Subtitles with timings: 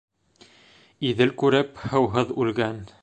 [1.09, 2.83] Иҙел күреп, һыуһыҙ үлгән.